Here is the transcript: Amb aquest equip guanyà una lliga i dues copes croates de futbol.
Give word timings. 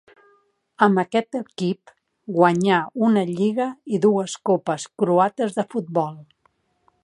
Amb 0.85 1.01
aquest 1.01 1.37
equip 1.39 1.91
guanyà 2.39 2.79
una 3.09 3.25
lliga 3.33 3.69
i 3.97 4.01
dues 4.07 4.37
copes 4.51 4.89
croates 5.03 5.59
de 5.59 5.71
futbol. 5.75 6.21